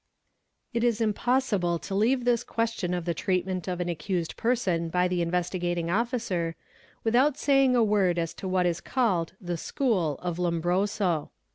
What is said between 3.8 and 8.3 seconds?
accused person by the Investigating Officer, without saying a word